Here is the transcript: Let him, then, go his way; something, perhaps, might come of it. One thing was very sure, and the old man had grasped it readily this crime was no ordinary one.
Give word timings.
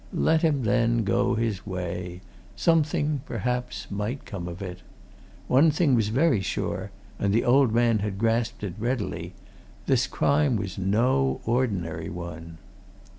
Let 0.13 0.41
him, 0.41 0.63
then, 0.63 1.03
go 1.03 1.35
his 1.35 1.63
way; 1.67 2.21
something, 2.55 3.21
perhaps, 3.27 3.85
might 3.91 4.25
come 4.25 4.47
of 4.47 4.59
it. 4.59 4.79
One 5.47 5.69
thing 5.69 5.93
was 5.93 6.07
very 6.07 6.41
sure, 6.41 6.89
and 7.19 7.31
the 7.31 7.45
old 7.45 7.71
man 7.71 7.99
had 7.99 8.17
grasped 8.17 8.63
it 8.63 8.73
readily 8.79 9.35
this 9.85 10.07
crime 10.07 10.55
was 10.55 10.75
no 10.79 11.39
ordinary 11.45 12.09
one. 12.09 12.57